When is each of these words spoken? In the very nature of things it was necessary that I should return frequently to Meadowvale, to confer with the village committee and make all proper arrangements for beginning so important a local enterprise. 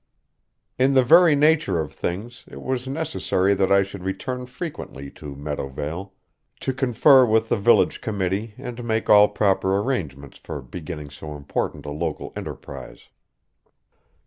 In 0.79 0.95
the 0.95 1.03
very 1.03 1.35
nature 1.35 1.79
of 1.79 1.93
things 1.93 2.43
it 2.47 2.59
was 2.63 2.87
necessary 2.87 3.53
that 3.53 3.71
I 3.71 3.83
should 3.83 4.03
return 4.03 4.47
frequently 4.47 5.11
to 5.11 5.35
Meadowvale, 5.35 6.11
to 6.61 6.73
confer 6.73 7.23
with 7.23 7.49
the 7.49 7.57
village 7.57 8.01
committee 8.01 8.55
and 8.57 8.83
make 8.83 9.11
all 9.11 9.27
proper 9.29 9.77
arrangements 9.77 10.39
for 10.39 10.59
beginning 10.63 11.11
so 11.11 11.35
important 11.35 11.85
a 11.85 11.91
local 11.91 12.33
enterprise. 12.35 13.09